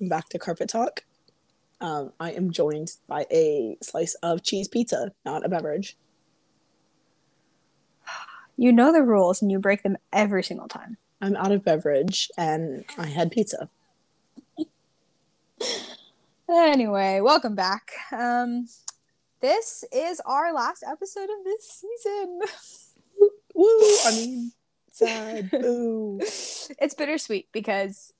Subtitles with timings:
[0.00, 1.04] welcome back to Carpet Talk.
[1.82, 5.98] Um, I am joined by a slice of cheese pizza, not a beverage.
[8.56, 10.96] You know the rules and you break them every single time.
[11.20, 13.68] I'm out of beverage and I had pizza.
[16.48, 17.90] Anyway, welcome back.
[18.10, 18.68] Um,
[19.42, 22.40] this is our last episode of this season.
[23.54, 23.96] Woo!
[24.06, 24.52] I mean,
[24.92, 25.50] sad.
[25.50, 26.20] Boo.
[26.22, 28.14] it's bittersweet because,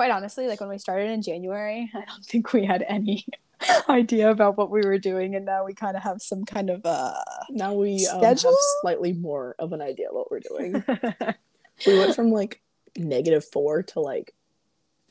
[0.00, 3.26] quite honestly, like when we started in January, I don't think we had any
[3.90, 6.86] idea about what we were doing, and now we kind of have some kind of
[6.86, 7.22] uh.
[7.50, 8.56] Now we um, have Schedule?
[8.80, 10.82] slightly more of an idea what we're doing.
[11.86, 12.62] we went from like
[12.96, 14.32] negative four to like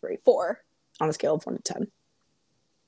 [0.02, 0.64] three Four.
[1.00, 1.86] on a scale of one to ten.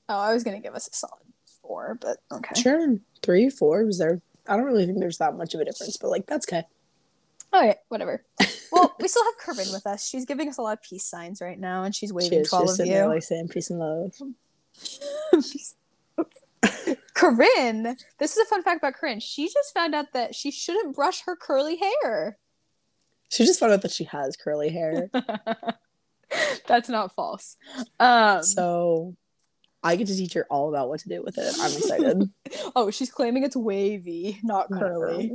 [0.08, 1.22] Oh, I was gonna give us a solid
[1.62, 2.60] four, but okay.
[2.60, 3.84] Sure, three, four.
[3.84, 4.20] Was there?
[4.48, 6.64] I don't really think there's that much of a difference, but like that's okay.
[7.52, 8.24] All right, whatever.
[8.72, 10.08] Well, we still have Corinne with us.
[10.08, 12.50] She's giving us a lot of peace signs right now, and she's She waving is
[12.50, 13.08] to all just of sitting there you.
[13.10, 14.14] like saying peace and love.
[17.14, 19.20] Corinne, this is a fun fact about Corinne.
[19.20, 22.38] She just found out that she shouldn't brush her curly hair.
[23.28, 25.08] She just found out that she has curly hair.
[26.66, 27.56] That's not false.
[28.00, 29.14] Um, So
[29.82, 31.54] I get to teach her all about what to do with it.
[31.60, 32.30] I'm excited.
[32.76, 35.30] oh, she's claiming it's wavy, not curly.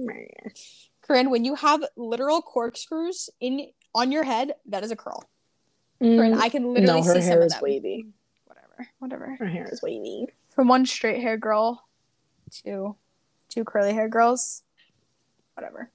[1.07, 5.23] Corinne, when you have literal corkscrews in on your head, that is a curl.
[6.01, 7.61] Corinne, Mm, I can literally no, her see some hair of is them.
[7.63, 8.07] wavy.
[8.45, 9.35] Whatever, whatever.
[9.39, 10.27] Her hair is wavy.
[10.49, 11.83] From one straight hair girl
[12.63, 12.95] to
[13.49, 14.63] two curly hair girls.
[15.55, 15.89] Whatever.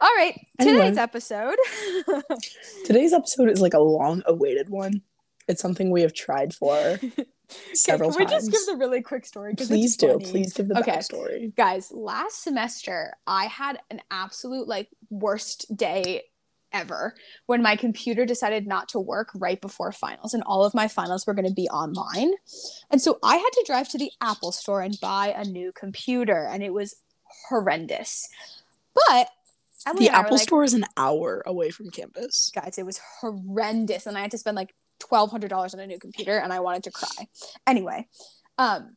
[0.00, 0.96] All right, today's Anyway.
[0.98, 1.56] episode.
[2.86, 5.02] Today's episode is like a long awaited one.
[5.46, 6.98] It's something we have tried for
[7.74, 8.48] several Can we times.
[8.48, 9.54] just give the really quick story?
[9.54, 10.18] Please it's do.
[10.18, 10.92] Please give the Okay.
[10.92, 11.54] backstory.
[11.56, 16.24] Guys, last semester I had an absolute like worst day
[16.72, 17.14] ever
[17.46, 21.26] when my computer decided not to work right before finals and all of my finals
[21.26, 22.32] were going to be online.
[22.90, 26.46] And so I had to drive to the Apple store and buy a new computer
[26.50, 26.96] and it was
[27.48, 28.28] horrendous.
[28.94, 29.28] But
[29.86, 32.50] Emily The and I were Apple like, store is an hour away from campus.
[32.54, 35.86] guys, it was horrendous, and I had to spend like twelve hundred dollars on a
[35.86, 37.28] new computer, and I wanted to cry.
[37.66, 38.06] Anyway,
[38.58, 38.96] um,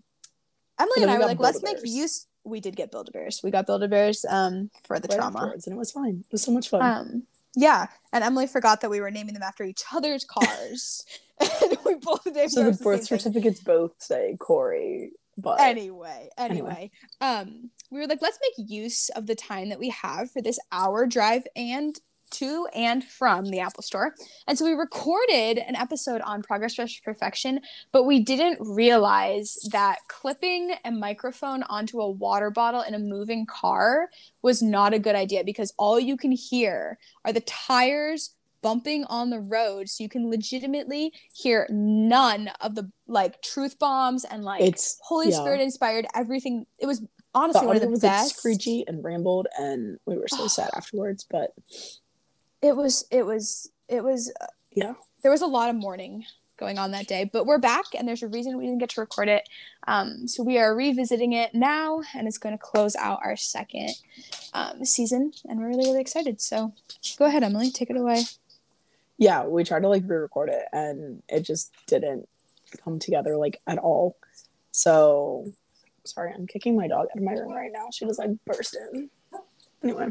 [0.80, 2.26] Emily and then I were like, let's make use.
[2.46, 3.42] We did get Build-A-Bears.
[3.44, 5.40] We got Build-A-Bears um, for the Right trauma.
[5.40, 6.24] afterwards, and it was fine.
[6.26, 6.82] It was so much fun.
[6.82, 7.24] Um,
[7.56, 11.04] yeah, and Emily forgot that we were naming them after each other's cars,
[11.40, 13.20] and we both named so the birth same thing.
[13.20, 16.92] certificates both say Corey, but anyway, anyway, Anyway.
[17.22, 20.60] um, we were like, let's make use of the time that we have for this
[20.72, 22.00] hour drive and
[22.32, 24.16] to and from the Apple Store.
[24.48, 27.60] And so we recorded an episode on Progress Rush Perfection,
[27.92, 33.46] but we didn't realize that clipping a microphone onto a water bottle in a moving
[33.46, 34.10] car
[34.42, 39.30] was not a good idea because all you can hear are the tires bumping on
[39.30, 44.62] the road so you can legitimately hear none of the like truth bombs and like
[44.62, 45.38] it's Holy yeah.
[45.40, 46.66] Spirit inspired everything.
[46.78, 48.38] It was The honestly one of the was like best.
[48.38, 51.26] screechy and rambled, and we were so sad afterwards.
[51.30, 51.52] But
[52.62, 53.06] It was.
[53.12, 53.70] It was.
[53.88, 54.32] It was.
[54.42, 54.94] uh, Yeah.
[55.22, 56.26] There was a lot of mourning
[56.58, 59.02] going on that day, but we're back, and there's a reason we didn't get to
[59.02, 59.48] record it.
[59.88, 63.92] Um, so we are revisiting it now, and it's going to close out our second
[64.54, 66.42] um, season, and we're really really excited.
[66.42, 66.74] So
[67.18, 68.24] go ahead, Emily, take it away.
[69.18, 72.28] yeah, we tried to like re-record it, and it just didn't
[72.84, 74.18] come together like at all.
[74.72, 75.52] So
[76.06, 77.88] sorry, I'm kicking my dog out of my room right now.
[77.92, 79.10] She just like burst in.
[79.84, 80.10] Anyway,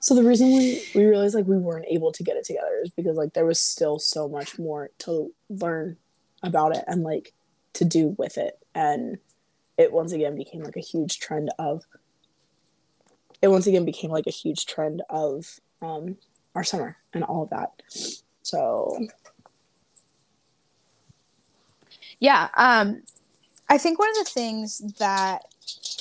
[0.00, 2.90] so the reason we we realized like we weren't able to get it together is
[2.90, 5.96] because like there was still so much more to learn
[6.42, 7.32] about it and like
[7.74, 9.18] to do with it, and
[9.76, 11.84] it once again became like a huge trend of.
[13.40, 16.16] It once again became like a huge trend of um,
[16.56, 17.70] our summer and all of that.
[18.42, 18.98] So
[22.18, 22.48] Yeah.
[22.56, 23.02] Um,
[23.68, 25.44] I think one of the things that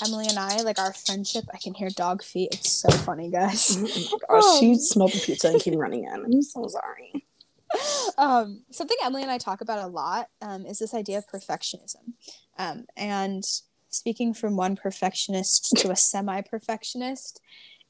[0.06, 1.46] Emily and I like our friendship.
[1.54, 2.50] I can hear dog feet.
[2.54, 3.78] It's so funny, guys.
[4.30, 6.26] oh my she smelled the pizza and came running in.
[6.26, 7.26] I'm so sorry.
[8.18, 12.14] um, something Emily and I talk about a lot um, is this idea of perfectionism.
[12.58, 13.44] Um, and
[13.90, 17.42] speaking from one perfectionist to a semi perfectionist,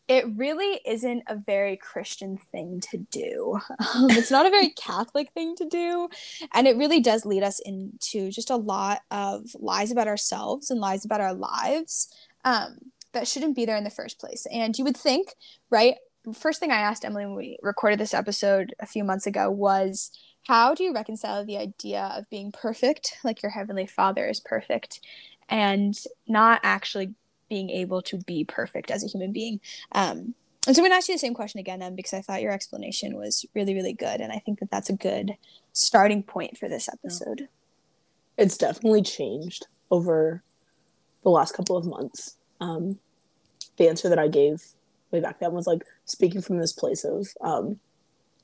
[0.07, 3.59] it really isn't a very Christian thing to do.
[3.95, 6.09] Um, it's not a very Catholic thing to do.
[6.53, 10.79] And it really does lead us into just a lot of lies about ourselves and
[10.79, 12.09] lies about our lives
[12.43, 12.77] um,
[13.13, 14.45] that shouldn't be there in the first place.
[14.51, 15.35] And you would think,
[15.69, 15.95] right?
[16.33, 20.11] First thing I asked Emily when we recorded this episode a few months ago was,
[20.47, 25.01] how do you reconcile the idea of being perfect, like your Heavenly Father is perfect,
[25.49, 27.15] and not actually
[27.49, 29.59] being able to be perfect as a human being?
[29.91, 30.33] Um,
[30.65, 32.41] and so I'm going to ask you the same question again, then, because I thought
[32.41, 34.19] your explanation was really, really good.
[34.19, 35.37] And I think that that's a good
[35.71, 37.47] starting point for this episode.
[38.37, 40.43] It's definitely changed over
[41.23, 42.35] the last couple of months.
[42.59, 42.99] Um,
[43.77, 44.61] the answer that I gave
[45.11, 47.79] way back then was like speaking from this place of um,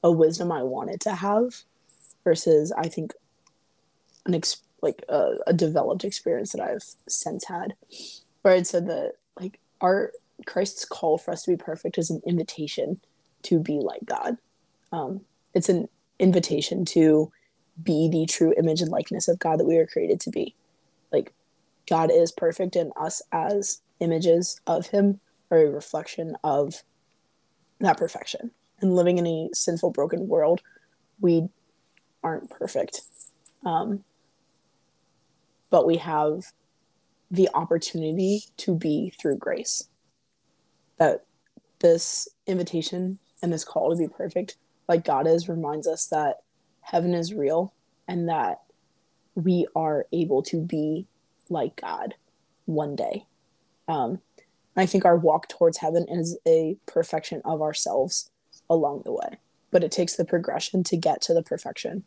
[0.01, 1.63] a wisdom I wanted to have
[2.23, 3.13] versus I think
[4.25, 7.75] an ex- like a, a developed experience that I've since had,
[8.43, 10.11] where it said that like our
[10.45, 12.99] Christ's call for us to be perfect is an invitation
[13.43, 14.37] to be like God.
[14.91, 15.21] Um,
[15.53, 15.87] it's an
[16.19, 17.31] invitation to
[17.81, 20.55] be the true image and likeness of God that we were created to be.
[21.11, 21.33] Like
[21.89, 25.19] God is perfect, and us as images of Him
[25.49, 26.83] are a reflection of
[27.79, 28.51] that perfection.
[28.79, 30.61] And living in a sinful, broken world,
[31.19, 31.47] we
[32.23, 33.01] aren't perfect.
[33.65, 34.03] Um,
[35.69, 36.51] but we have
[37.33, 39.89] the opportunity to be through grace.
[41.00, 41.25] That
[41.80, 44.56] this invitation and this call to be perfect,
[44.88, 46.44] like God is, reminds us that
[46.81, 47.74] heaven is real
[48.07, 48.62] and that
[49.33, 51.07] we are able to be
[51.50, 52.13] like God
[52.65, 53.25] one day.
[53.88, 54.21] Um,
[54.75, 58.29] I think our walk towards heaven is a perfection of ourselves
[58.69, 59.39] along the way,
[59.71, 62.03] but it takes the progression to get to the perfection.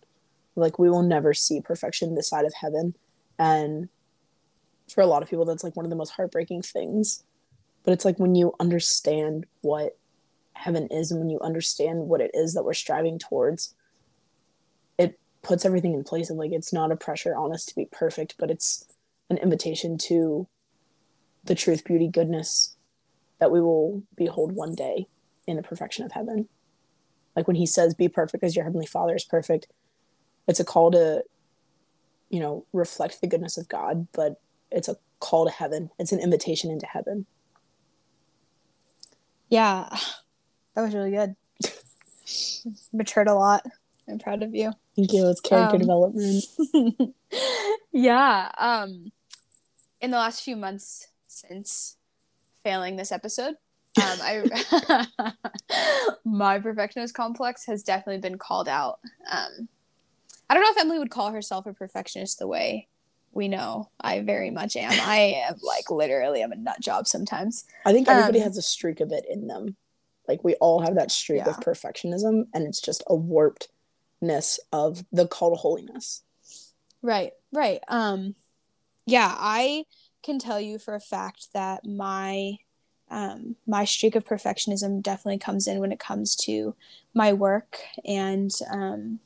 [0.55, 2.95] Like we will never see perfection this side of heaven,
[3.39, 3.89] and
[4.89, 7.25] for a lot of people, that's like one of the most heartbreaking things.
[7.85, 9.97] But it's like when you understand what
[10.55, 13.75] heaven is and when you understand what it is that we're striving towards,
[14.99, 16.31] it puts everything in place.
[16.31, 18.87] And like it's not a pressure on us to be perfect, but it's
[19.31, 20.47] an invitation to
[21.45, 22.77] the truth, beauty, goodness
[23.39, 25.07] that we will behold one day
[25.47, 26.49] in the perfection of heaven.
[27.35, 29.69] Like when he says, Be perfect as your heavenly father is perfect,
[30.49, 31.23] it's a call to,
[32.31, 34.41] you know, reflect the goodness of God, but
[34.71, 35.91] it's a call to heaven.
[35.99, 37.27] It's an invitation into heaven.
[39.49, 39.89] Yeah,
[40.75, 41.37] that was really good.
[42.93, 43.65] Matured a lot.
[44.09, 44.73] I'm proud of you.
[44.95, 45.29] Thank you.
[45.29, 46.45] It's character um, development.
[47.93, 48.51] yeah.
[48.59, 49.13] Um,
[50.01, 51.97] in the last few months since
[52.63, 53.55] failing this episode,
[53.99, 55.33] um, I
[56.25, 59.01] my perfectionist complex has definitely been called out.
[59.31, 59.69] Um,
[60.49, 62.89] I don't know if Emily would call herself a perfectionist the way
[63.37, 64.93] we know I very much am.
[64.93, 67.65] I am like literally I'm a nut job sometimes.
[67.85, 69.77] I think everybody um, has a streak of it in them.
[70.27, 71.51] Like we all have that streak yeah.
[71.51, 76.23] of perfectionism and it's just a warpedness of the call to holiness.
[77.03, 77.81] Right, right.
[77.89, 78.35] Um
[79.05, 79.85] yeah, I
[80.25, 82.59] can tell you for a fact that my
[83.09, 86.75] um, my streak of perfectionism definitely comes in when it comes to
[87.15, 89.21] my work and um,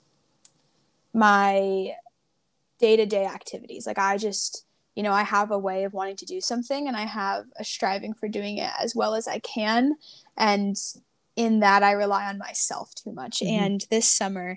[1.14, 1.94] my
[2.80, 3.86] day to day activities.
[3.86, 6.96] Like I just, you know, I have a way of wanting to do something and
[6.96, 9.96] I have a striving for doing it as well as I can.
[10.36, 10.76] And
[11.36, 13.40] in that, I rely on myself too much.
[13.40, 13.64] Mm-hmm.
[13.64, 14.56] And this summer,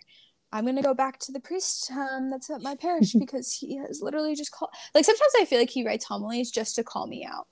[0.52, 4.02] I'm gonna go back to the priest um, that's at my parish because he has
[4.02, 4.72] literally just called.
[4.94, 7.48] Like sometimes I feel like he writes homilies just to call me out.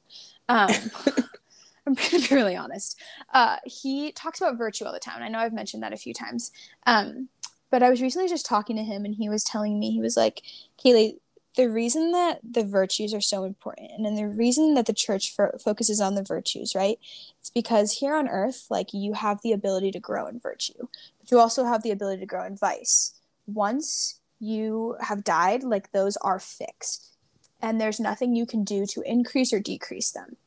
[0.48, 0.92] Um,
[1.88, 3.00] I'm gonna be really honest.
[3.34, 5.24] Uh, he talks about virtue all the time.
[5.24, 6.52] I know I've mentioned that a few times.
[6.86, 7.30] Um,
[7.72, 10.18] but I was recently just talking to him and he was telling me, he was
[10.18, 10.44] like,
[10.84, 11.16] Kaylee,
[11.56, 15.58] the reason that the virtues are so important and the reason that the church fo-
[15.58, 16.98] focuses on the virtues, right?
[17.40, 20.88] It's because here on earth, like you have the ability to grow in virtue,
[21.20, 23.14] but you also have the ability to grow in vice.
[23.48, 27.16] Once you have died, like those are fixed
[27.62, 30.38] and there's nothing you can do to increase or decrease them.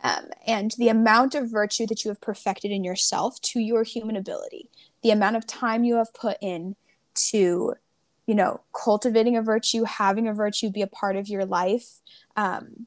[0.00, 4.16] Um, and the amount of virtue that you have perfected in yourself to your human
[4.16, 4.70] ability
[5.02, 6.76] the amount of time you have put in
[7.14, 7.74] to
[8.26, 12.00] you know cultivating a virtue having a virtue be a part of your life
[12.36, 12.86] um,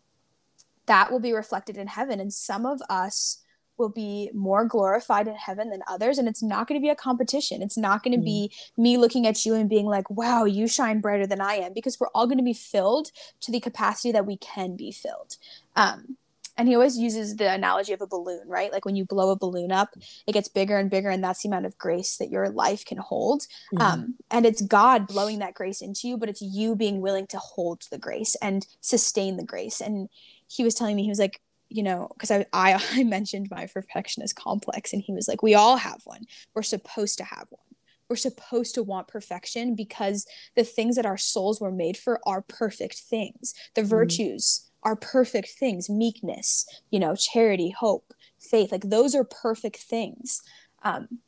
[0.92, 2.20] that will be reflected in heaven.
[2.20, 3.44] And some of us
[3.78, 6.18] will be more glorified in heaven than others.
[6.18, 7.62] And it's not going to be a competition.
[7.62, 8.26] It's not going to mm.
[8.26, 11.74] be me looking at you and being like wow you shine brighter than i am
[11.74, 15.38] because we're all going to be filled to the capacity that we can be filled.
[15.76, 16.18] Um,
[16.62, 18.72] and he always uses the analogy of a balloon, right?
[18.72, 19.96] Like when you blow a balloon up,
[20.28, 23.00] it gets bigger and bigger, and that's the amount of grace that your life can
[23.00, 23.48] hold.
[23.74, 23.82] Mm-hmm.
[23.82, 27.40] Um, and it's God blowing that grace into you, but it's you being willing to
[27.40, 29.82] hold the grace and sustain the grace.
[29.82, 30.08] And
[30.48, 33.66] he was telling me, he was like, you know, because I, I I mentioned my
[33.66, 36.26] perfectionist complex, and he was like, we all have one.
[36.54, 37.64] We're supposed to have one
[38.08, 40.28] we're supposed to want perfection because
[40.58, 43.90] the things that our souls were made for are perfect things the mm-hmm.
[43.90, 50.42] virtues are perfect things meekness you know charity hope faith like those are perfect things
[50.84, 51.20] um,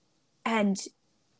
[0.45, 0.87] and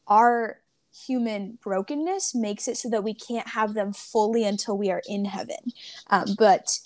[0.08, 0.60] our
[1.08, 5.26] human brokenness makes it so that we can't have them fully until we are in
[5.26, 5.72] heaven
[6.12, 6.80] um, but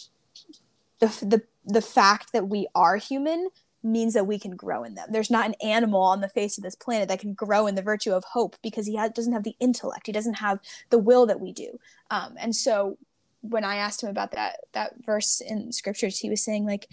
[0.99, 3.49] the, the the fact that we are human
[3.83, 5.07] means that we can grow in them.
[5.11, 7.81] There's not an animal on the face of this planet that can grow in the
[7.81, 10.07] virtue of hope because he ha- doesn't have the intellect.
[10.07, 11.79] He doesn't have the will that we do.
[12.09, 12.97] Um, and so
[13.41, 16.87] when I asked him about that that verse in scriptures, he was saying like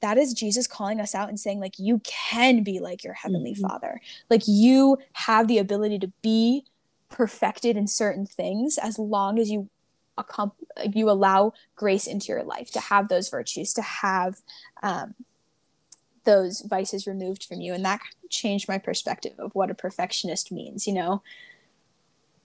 [0.00, 3.52] that is Jesus calling us out and saying like you can be like your heavenly
[3.52, 3.66] mm-hmm.
[3.66, 4.00] Father.
[4.30, 6.64] Like you have the ability to be
[7.08, 9.68] perfected in certain things as long as you
[10.92, 14.40] you allow grace into your life to have those virtues to have
[14.82, 15.14] um,
[16.24, 20.88] those vices removed from you and that changed my perspective of what a perfectionist means
[20.88, 21.22] you know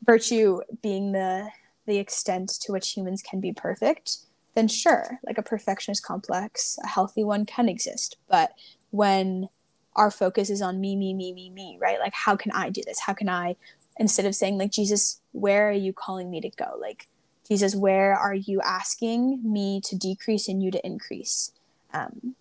[0.06, 1.50] virtue being the
[1.86, 4.20] the extent to which humans can be perfect
[4.56, 8.18] then sure like a perfectionist complex a healthy one can exist.
[8.28, 8.54] But
[8.92, 9.50] when
[9.96, 12.00] our focus is on me me me me me right?
[12.00, 13.00] Like how can i do this?
[13.02, 13.56] How can i
[13.98, 16.78] instead of saying like jesus where are you calling me to go?
[16.80, 17.08] Like
[17.48, 21.52] jesus where are you asking me to decrease and you to increase?
[21.94, 22.36] Um,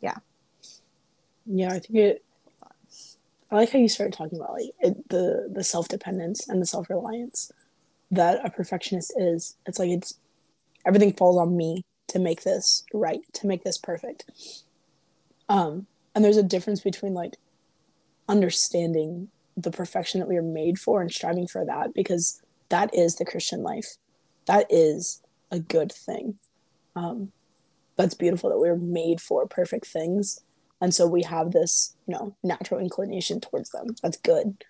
[0.00, 0.16] yeah.
[1.46, 2.24] Yeah i think it
[3.50, 7.52] i like how you started talking about like it, the the self-dependence and the self-reliance
[8.10, 10.18] that a perfectionist is it's like it's
[10.86, 14.24] everything falls on me to make this right to make this perfect.
[15.48, 17.36] Um and there's a difference between like
[18.28, 23.16] understanding the perfection that we are made for and striving for that because that is
[23.16, 23.96] the christian life.
[24.46, 26.38] That is a good thing.
[26.94, 27.32] Um
[27.96, 30.40] that's beautiful that we are made for perfect things.
[30.80, 33.96] And so we have this you know natural inclination towards them.
[34.00, 34.62] That's good.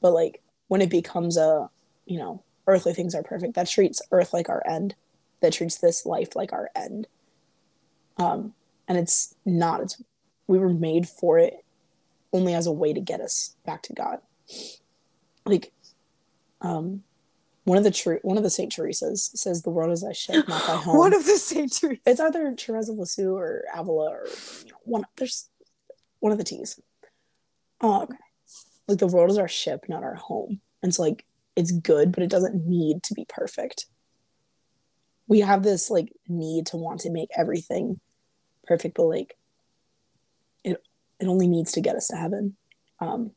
[0.00, 1.68] But like when it becomes a
[2.06, 4.94] you know earthly things are perfect that treats earth like our end
[5.40, 7.06] that treats this life like our end
[8.18, 8.54] um
[8.88, 10.02] and it's not it's
[10.46, 11.64] we were made for it
[12.32, 14.18] only as a way to get us back to god
[15.44, 15.72] like
[16.60, 17.02] um
[17.64, 20.46] one of the true one of the Saint Teresa's says the world is a ship,
[20.48, 20.98] not thy home.
[20.98, 22.00] one of the Saint Teresa.
[22.06, 24.26] It's either Teresa of Lisieux or Avila or
[24.64, 25.04] you know, one.
[25.16, 25.48] There's
[26.20, 26.78] one of the T's.
[27.80, 28.14] Um, okay.
[28.86, 31.24] like the world is our ship, not our home, and so like
[31.56, 33.86] it's good, but it doesn't need to be perfect.
[35.26, 38.00] We have this like need to want to make everything
[38.64, 39.36] perfect, but like
[40.62, 40.82] it
[41.20, 42.56] it only needs to get us to heaven.
[43.00, 43.32] Um,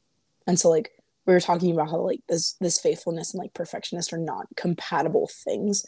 [0.48, 0.92] and so like
[1.28, 5.30] we were talking about how like this this faithfulness and like perfectionist are not compatible
[5.44, 5.86] things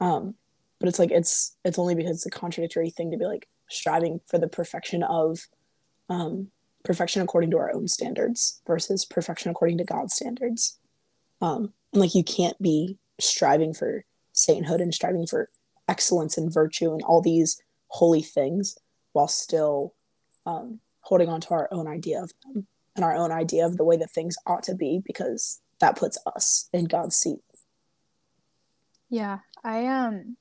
[0.00, 0.34] um
[0.80, 4.18] but it's like it's it's only because it's a contradictory thing to be like striving
[4.26, 5.46] for the perfection of
[6.08, 6.48] um
[6.84, 10.78] perfection according to our own standards versus perfection according to god's standards
[11.42, 15.50] um and like you can't be striving for sainthood and striving for
[15.88, 18.78] excellence and virtue and all these holy things
[19.12, 19.94] while still
[20.46, 23.84] um holding on to our own idea of them and our own idea of the
[23.84, 27.40] way that things ought to be because that puts us in God's seat.
[29.10, 30.36] Yeah, I um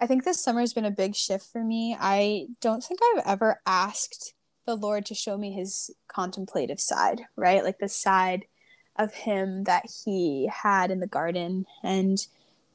[0.00, 1.96] I think this summer has been a big shift for me.
[1.98, 4.34] I don't think I've ever asked
[4.66, 7.64] the Lord to show me his contemplative side, right?
[7.64, 8.44] Like the side
[8.98, 12.26] of him that he had in the garden and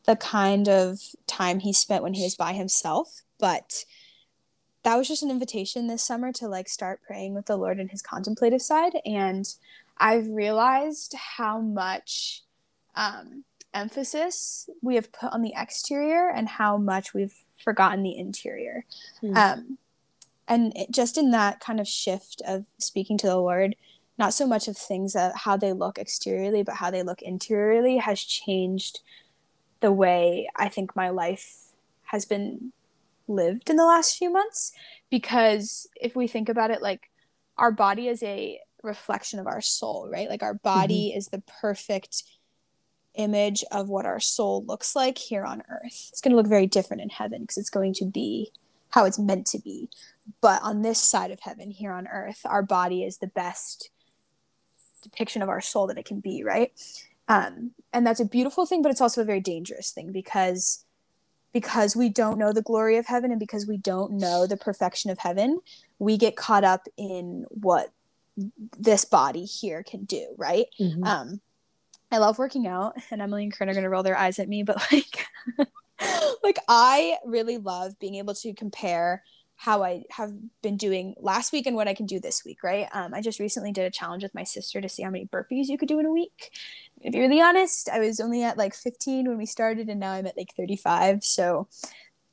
[0.05, 3.21] the kind of time he spent when he was by himself.
[3.39, 3.85] But
[4.83, 7.89] that was just an invitation this summer to like start praying with the Lord in
[7.89, 8.93] his contemplative side.
[9.05, 9.47] And
[9.97, 12.43] I've realized how much
[12.95, 18.85] um, emphasis we have put on the exterior and how much we've forgotten the interior.
[19.21, 19.37] Mm.
[19.37, 19.77] Um,
[20.47, 23.75] and it, just in that kind of shift of speaking to the Lord,
[24.21, 27.97] not so much of things that how they look exteriorly, but how they look interiorly
[27.97, 28.99] has changed
[29.79, 31.71] the way I think my life
[32.03, 32.71] has been
[33.27, 34.73] lived in the last few months.
[35.09, 37.09] Because if we think about it like
[37.57, 40.29] our body is a reflection of our soul right?
[40.29, 41.17] Like our body mm-hmm.
[41.17, 42.23] is the perfect
[43.15, 46.09] image of what our soul looks like here on earth.
[46.11, 48.51] It's going to look very different in heaven because it's going to be
[48.91, 49.89] how it's meant to be.
[50.41, 53.89] But on this side of heaven here on earth our body is the best
[55.01, 56.71] depiction of our soul that it can be right
[57.27, 60.85] um, and that's a beautiful thing but it's also a very dangerous thing because
[61.53, 65.11] because we don't know the glory of heaven and because we don't know the perfection
[65.11, 65.59] of heaven,
[65.99, 67.91] we get caught up in what
[68.77, 70.67] this body here can do, right?
[70.79, 71.03] Mm-hmm.
[71.03, 71.41] Um,
[72.11, 74.63] I love working out, and Emily and Kern are gonna roll their eyes at me,
[74.63, 75.25] but like,
[76.43, 79.23] like I really love being able to compare
[79.61, 82.87] how I have been doing last week and what I can do this week, right?
[82.93, 85.67] Um, I just recently did a challenge with my sister to see how many burpees
[85.67, 86.49] you could do in a week.
[86.99, 90.13] If you're really honest, I was only at like 15 when we started, and now
[90.13, 91.23] I'm at like 35.
[91.23, 91.67] So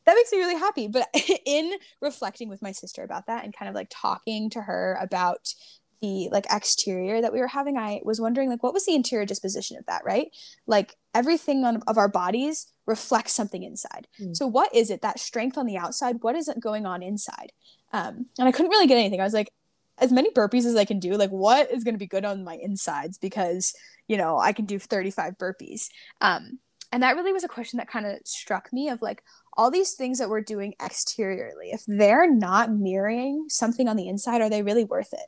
[0.07, 0.89] that makes me really happy.
[0.89, 1.07] But
[1.45, 5.53] in reflecting with my sister about that and kind of like talking to her about
[6.01, 9.27] the like exterior that we were having, I was wondering like what was the interior
[9.27, 10.31] disposition of that, right?
[10.67, 14.09] Like everything on, of our bodies reflects something inside.
[14.21, 14.37] Mm.
[14.37, 16.16] So what is it that strength on the outside?
[16.23, 17.52] What is it going on inside?
[17.92, 19.21] Um, and I couldn't really get anything.
[19.21, 19.52] I was like,
[19.99, 22.45] as many burpees as I can do, like what is going to be good on
[22.45, 23.75] my insides because
[24.07, 25.88] you know I can do 35 burpees.
[26.21, 26.59] Um,
[26.90, 29.95] and that really was a question that kind of struck me of like all these
[29.95, 34.62] things that we're doing exteriorly if they're not mirroring something on the inside are they
[34.62, 35.26] really worth it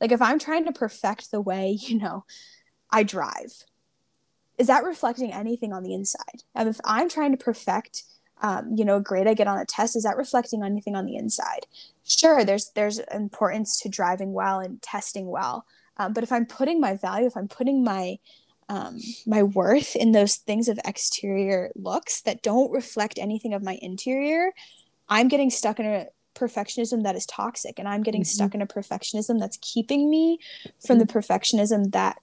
[0.00, 2.24] like if i'm trying to perfect the way you know
[2.90, 3.64] i drive
[4.58, 8.04] is that reflecting anything on the inside and if i'm trying to perfect
[8.42, 11.06] um, you know a grade i get on a test is that reflecting anything on
[11.06, 11.66] the inside
[12.04, 15.64] sure there's there's importance to driving well and testing well
[15.98, 18.18] um, but if i'm putting my value if i'm putting my
[18.68, 23.78] um, my worth in those things of exterior looks that don't reflect anything of my
[23.82, 24.52] interior,
[25.10, 28.28] I'm getting stuck in a perfectionism that is toxic and I'm getting mm-hmm.
[28.28, 30.38] stuck in a perfectionism that's keeping me
[30.86, 31.06] from mm-hmm.
[31.06, 32.18] the perfectionism that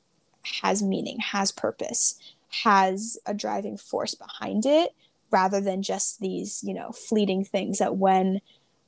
[0.62, 2.20] has meaning, has purpose,
[2.64, 4.92] has a driving force behind it
[5.32, 8.42] rather than just these, you know, fleeting things that when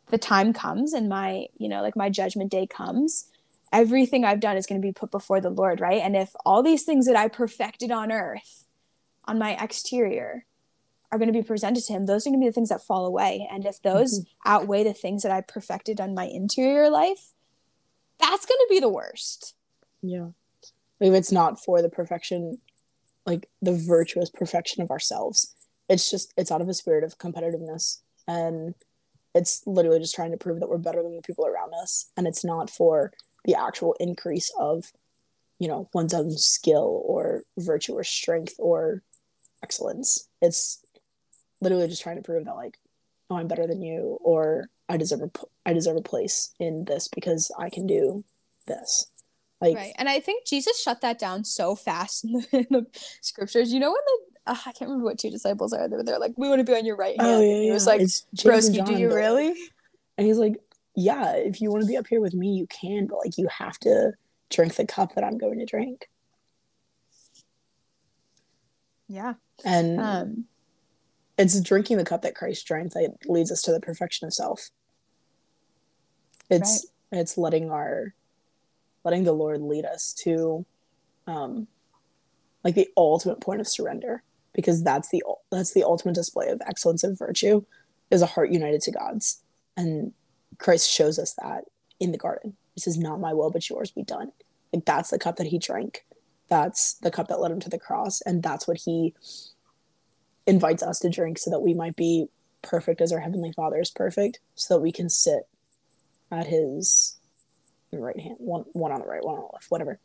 [0.10, 3.25] the time comes and my, you know, like my judgment day comes,
[3.72, 6.01] everything I've done is going to be put before the Lord, right?
[6.01, 8.65] And if all these things that I perfected on earth,
[9.25, 10.46] on my exterior,
[11.12, 12.86] are going to be presented to Him, those are going to be the things that
[12.86, 13.48] fall away.
[13.51, 14.50] And if those mm-hmm.
[14.50, 17.34] outweigh the things that I perfected on my interior life,
[18.17, 19.55] that's going to be the worst.
[20.01, 20.29] Yeah.
[21.01, 22.60] If it's not for the perfection,
[23.25, 25.53] like the virtuous perfection of ourselves,
[25.89, 28.00] it's just, it's out of a spirit of competitiveness.
[28.27, 28.75] And
[29.36, 32.10] it's literally just trying to prove that we're better than the people around us.
[32.15, 33.12] And it's not for
[33.46, 34.86] the actual increase of
[35.62, 39.03] you know one's own skill or virtue or strength or
[39.63, 40.84] excellence it's
[41.62, 42.79] literally just trying to prove that like
[43.29, 45.29] oh i'm better than you or i deserve a
[45.65, 48.24] i deserve a place in this because i can do
[48.65, 49.11] this
[49.62, 52.86] like right and i think jesus shut that down so fast in the, in the
[53.22, 56.20] scriptures you know when the uh, i can't remember what two disciples are they're, they're
[56.20, 57.63] like we want to be on your right oh, hand oh, yeah, yeah.
[57.63, 59.53] he was like broski do you really
[60.18, 60.56] and he's like
[60.96, 63.48] yeah, if you want to be up here with me, you can, but like you
[63.48, 64.13] have to
[64.50, 66.10] drink the cup that I'm going to drink.
[69.08, 69.34] Yeah.
[69.63, 70.46] And um,
[71.38, 74.70] it's drinking the cup that Christ drank that leads us to the perfection of self.
[76.50, 77.20] It's right.
[77.22, 78.14] it's letting our
[79.03, 80.66] letting the Lord lead us to
[81.27, 81.68] um
[82.64, 87.03] like the ultimate point of surrender because that's the that's the ultimate display of excellence
[87.03, 87.64] and virtue
[88.09, 89.42] is a heart united to God's.
[89.77, 90.14] And
[90.57, 91.64] Christ shows us that
[92.00, 92.55] in the garden.
[92.75, 94.31] He says, Not my will, but yours be done.
[94.74, 96.05] Like that's the cup that he drank.
[96.50, 98.22] That's the cup that led him to the cross.
[98.22, 99.14] And that's what he
[100.46, 102.27] invites us to drink so that we might be
[102.61, 105.48] perfect as our Heavenly Father is perfect, so that we can sit
[106.29, 107.18] at his
[108.00, 110.00] right hand, one one on the right, one on the left, whatever.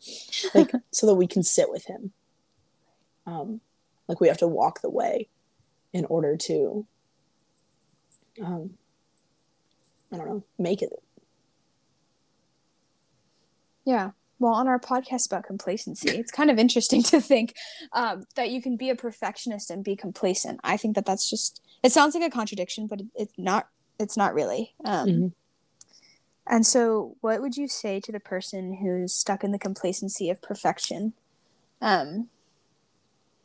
[0.55, 2.13] Like so that we can sit with him.
[3.27, 3.61] Um,
[4.09, 5.29] like we have to walk the way
[5.93, 6.87] in order to
[8.43, 8.71] um,
[10.13, 10.91] I don't know, make it.
[13.85, 14.11] Yeah.
[14.39, 17.55] Well, on our podcast about complacency, it's kind of interesting to think
[17.93, 20.61] um, that you can be a perfectionist and be complacent.
[20.63, 23.69] I think that that's just it sounds like a contradiction, but it, it's not.
[23.99, 24.75] It's not really.
[24.85, 25.27] Um, mm-hmm.
[26.49, 30.41] And so, what would you say to the person who's stuck in the complacency of
[30.41, 31.13] perfection?
[31.81, 32.29] Um,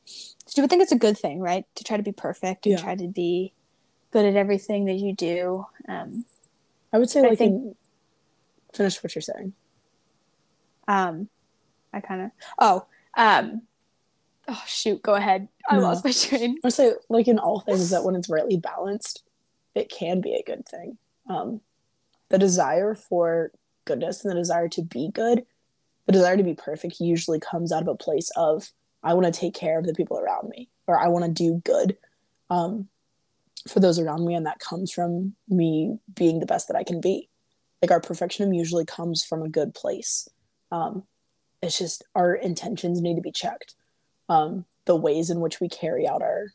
[0.06, 1.66] so you would think it's a good thing, right?
[1.76, 2.84] To try to be perfect and yeah.
[2.84, 3.54] try to be
[4.12, 5.66] good at everything that you do.
[5.88, 6.26] Um,
[6.94, 7.76] I would say, like, think, in,
[8.74, 9.54] finish what you're saying.
[10.88, 11.30] Um,
[11.94, 12.32] I kind of.
[12.60, 12.86] Oh,
[13.16, 13.64] um,
[14.48, 15.48] oh shoot, go ahead.
[15.70, 15.84] I no.
[15.84, 16.58] lost my train.
[16.64, 19.24] I would say, like, in all things, that when it's rightly balanced,
[19.74, 20.98] it can be a good thing.
[21.30, 21.62] Um,
[22.32, 23.52] the desire for
[23.86, 25.46] goodness and the desire to be good,
[26.06, 28.70] the desire to be perfect, usually comes out of a place of
[29.04, 31.62] I want to take care of the people around me, or I want to do
[31.64, 31.98] good.
[32.50, 32.88] Um,
[33.68, 37.00] for those around me and that comes from me being the best that i can
[37.00, 37.30] be.
[37.80, 40.28] Like our perfectionism usually comes from a good place.
[40.72, 41.04] Um,
[41.62, 43.76] it's just our intentions need to be checked.
[44.30, 46.48] Um, the ways in which we carry out our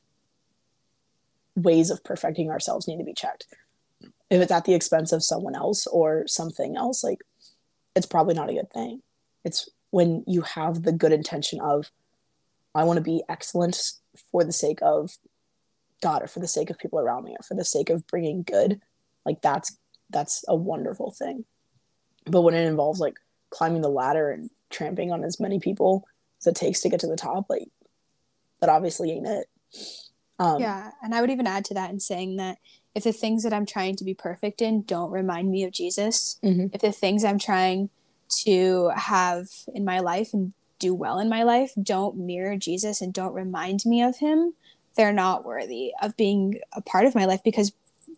[1.54, 3.46] ways of perfecting ourselves need to be checked
[4.30, 7.20] if it's at the expense of someone else or something else like
[7.94, 9.02] it's probably not a good thing
[9.44, 11.90] it's when you have the good intention of
[12.74, 13.78] i want to be excellent
[14.30, 15.16] for the sake of
[16.02, 18.42] God or for the sake of people around me or for the sake of bringing
[18.42, 18.80] good,
[19.24, 19.76] like that's
[20.10, 21.44] that's a wonderful thing.
[22.26, 23.14] But when it involves like
[23.50, 26.04] climbing the ladder and tramping on as many people
[26.40, 27.68] as it takes to get to the top, like
[28.60, 29.46] that obviously ain't it.
[30.38, 32.58] Um, yeah, and I would even add to that in saying that
[32.96, 36.40] if the things that I'm trying to be perfect in don't remind me of Jesus,
[36.42, 36.68] mm-hmm.
[36.72, 37.90] if the things I'm trying
[38.44, 43.12] to have in my life and do well in my life don't mirror Jesus and
[43.12, 44.54] don't remind me of him,
[44.96, 47.70] they're not worthy of being a part of my life because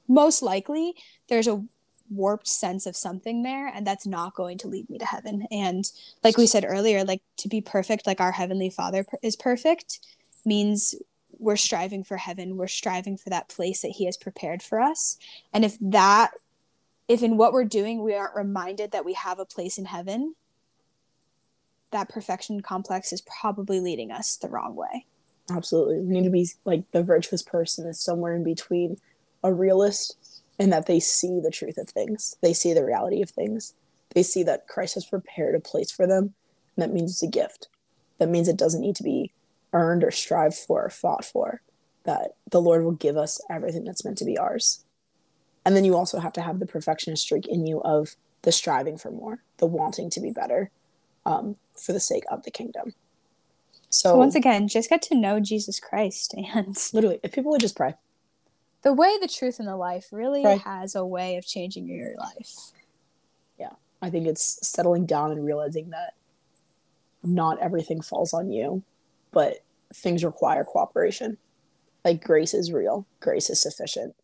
[0.07, 0.95] most likely
[1.29, 1.65] there's a
[2.09, 5.91] warped sense of something there and that's not going to lead me to heaven and
[6.25, 10.01] like we said earlier like to be perfect like our heavenly father is perfect
[10.47, 10.95] means
[11.39, 15.19] we're striving for heaven we're striving for that place that he has prepared for us.
[15.53, 16.33] And if that
[17.07, 20.35] if in what we're doing we aren't reminded that we have a place in heaven
[21.91, 25.07] that perfection complex is probably leading us the wrong way.
[25.51, 26.01] Absolutely.
[26.01, 28.99] We need to be like the virtuous person is somewhere in between
[29.43, 30.17] a realist
[30.59, 32.37] and that they see the truth of things.
[32.43, 33.75] They see the reality of things.
[34.15, 36.35] They see that christ has prepared a place for them.
[36.77, 37.69] And that means it's a gift.
[38.19, 39.33] That means it doesn't need to be
[39.73, 41.61] earned or strived for or fought for
[42.05, 44.85] that the lord will give us everything that's meant to be ours
[45.65, 48.97] and then you also have to have the perfectionist streak in you of the striving
[48.97, 50.71] for more the wanting to be better
[51.27, 52.95] um, for the sake of the kingdom
[53.91, 57.61] so, so once again just get to know jesus christ and literally if people would
[57.61, 57.95] just pray
[58.83, 60.61] the way, the truth, and the life really right.
[60.61, 62.55] has a way of changing your life.
[63.59, 63.73] Yeah.
[64.01, 66.15] I think it's settling down and realizing that
[67.25, 68.83] not everything falls on you,
[69.33, 69.65] but
[69.95, 71.39] things require cooperation.
[72.05, 74.15] Like grace is real, grace is sufficient.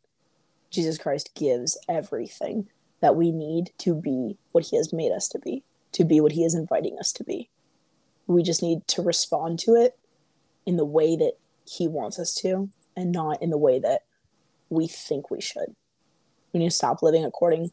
[0.71, 2.69] Jesus Christ gives everything
[3.01, 5.63] that we need to be what he has made us to be,
[5.93, 7.51] to be what he is inviting us to be.
[8.27, 9.99] We just need to respond to it
[10.67, 11.35] in the way that
[11.67, 14.03] he wants us to and not in the way that
[14.71, 15.75] we think we should.
[16.53, 17.73] We need to stop living according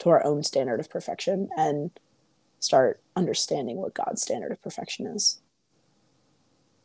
[0.00, 1.90] to our own standard of perfection and
[2.58, 5.40] start understanding what God's standard of perfection is.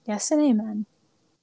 [0.08, 0.88] Yes and amen.